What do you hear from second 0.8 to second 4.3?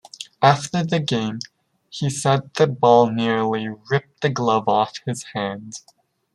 the game, he said the ball nearly ripped